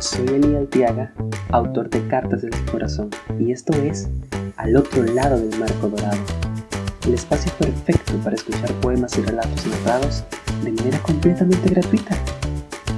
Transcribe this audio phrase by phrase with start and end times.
[0.00, 1.12] Soy Eli Altiaga,
[1.50, 4.08] autor de Cartas del Corazón, y esto es
[4.56, 6.18] Al otro lado del marco dorado,
[7.06, 10.24] el espacio perfecto para escuchar poemas y relatos narrados
[10.62, 12.16] de manera completamente gratuita.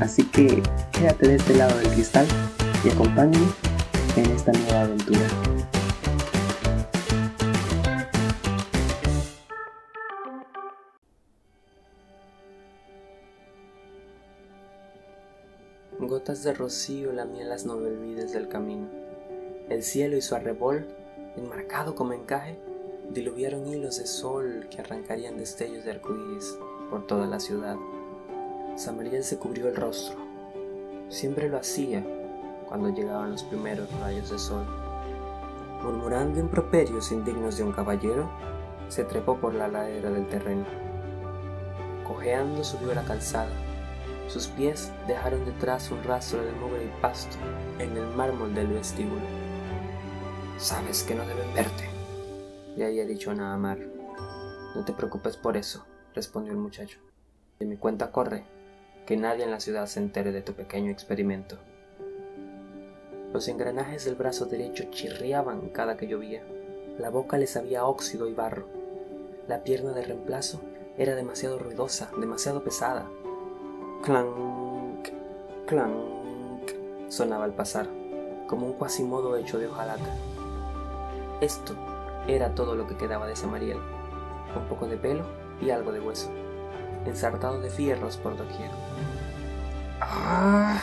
[0.00, 2.26] Así que quédate de este lado del cristal
[2.84, 3.46] y acompáñame
[4.16, 5.20] en esta nueva aventura.
[16.08, 18.88] Gotas de rocío lamían las novelvides del camino.
[19.68, 20.88] El cielo y su arrebol,
[21.36, 22.58] enmarcado como encaje,
[23.10, 26.58] diluviaron hilos de sol que arrancarían destellos de arcoíris
[26.90, 27.76] por toda la ciudad.
[28.74, 30.18] Samariel se cubrió el rostro.
[31.08, 32.04] Siempre lo hacía
[32.68, 34.66] cuando llegaban los primeros rayos de sol.
[35.84, 38.28] Murmurando improperios indignos de un caballero,
[38.88, 40.66] se trepó por la ladera del terreno.
[42.04, 43.71] Cojeando subió la calzada
[44.32, 47.36] sus pies dejaron detrás un rastro de mugre y pasto
[47.78, 49.20] en el mármol del vestíbulo.
[50.56, 51.90] Sabes que no deben verte,
[52.74, 53.78] le había dicho a Naamar.
[54.74, 56.98] No te preocupes por eso, respondió el muchacho.
[57.58, 58.44] De mi cuenta corre,
[59.04, 61.58] que nadie en la ciudad se entere de tu pequeño experimento.
[63.34, 66.42] Los engranajes del brazo derecho chirriaban cada que llovía.
[66.98, 68.66] La boca le sabía óxido y barro.
[69.46, 70.62] La pierna de reemplazo
[70.96, 73.10] era demasiado ruidosa, demasiado pesada.
[74.02, 75.10] Clank,
[75.68, 76.72] clank,
[77.08, 77.86] sonaba al pasar,
[78.48, 80.16] como un cuasimodo hecho de hojalata.
[81.40, 81.76] Esto
[82.26, 83.78] era todo lo que quedaba de Samariel,
[84.56, 85.24] un poco de pelo
[85.60, 86.32] y algo de hueso,
[87.06, 88.72] ensartado de fierros por doquier.
[90.00, 90.80] ¡Ah!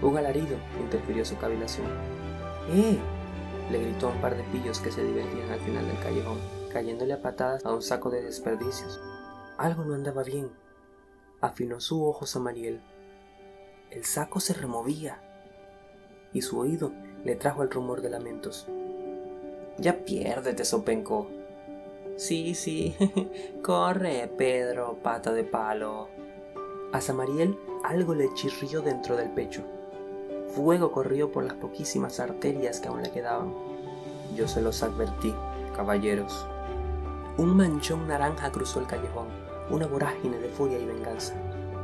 [0.00, 1.88] Un alarido interfirió su cavilación.
[2.70, 3.00] ¡Eh!
[3.72, 6.38] le gritó un par de pillos que se divertían al final del callejón,
[6.72, 9.00] cayéndole a patadas a un saco de desperdicios.
[9.58, 10.48] Algo no andaba bien
[11.40, 12.80] afinó su ojo Samariel.
[13.90, 15.20] El saco se removía
[16.32, 16.92] y su oído
[17.24, 18.66] le trajo el rumor de lamentos.
[19.78, 21.28] Ya piérdete, Sopenco.
[22.16, 22.96] Sí, sí,
[23.62, 26.08] corre, Pedro, pata de palo.
[26.92, 29.62] A Samariel algo le chirrió dentro del pecho.
[30.48, 33.54] Fuego corrió por las poquísimas arterias que aún le quedaban.
[34.34, 35.32] Yo se los advertí,
[35.76, 36.46] caballeros.
[37.36, 41.34] Un manchón naranja cruzó el callejón una vorágine de furia y venganza.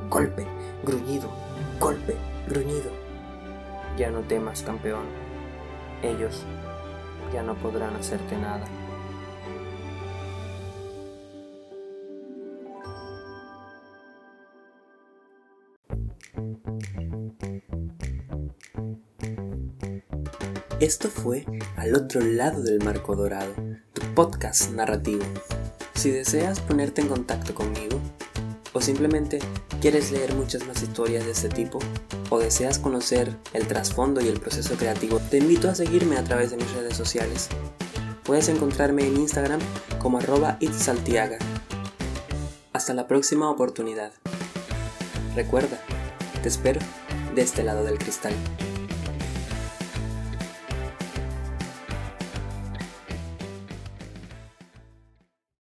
[0.08, 0.46] Golpe,
[0.84, 1.28] gruñido,
[1.80, 2.16] golpe,
[2.48, 2.90] gruñido.
[3.96, 5.04] Ya no temas, campeón.
[6.02, 6.44] Ellos
[7.32, 8.66] ya no podrán hacerte nada.
[20.80, 21.46] Esto fue
[21.76, 23.54] Al otro lado del marco dorado,
[23.94, 25.24] tu podcast narrativo.
[25.94, 28.00] Si deseas ponerte en contacto conmigo,
[28.72, 29.38] o simplemente
[29.80, 31.78] quieres leer muchas más historias de este tipo,
[32.30, 36.50] o deseas conocer el trasfondo y el proceso creativo, te invito a seguirme a través
[36.50, 37.48] de mis redes sociales.
[38.24, 39.60] Puedes encontrarme en Instagram
[39.98, 41.38] como arroba itsaltiaga.
[42.72, 44.12] Hasta la próxima oportunidad.
[45.36, 45.80] Recuerda,
[46.42, 46.80] te espero
[47.34, 48.34] de este lado del cristal.